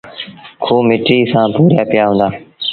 [0.63, 2.27] کوه مٽيٚ سآݩ پُوريآ پيآ هُݩدآ۔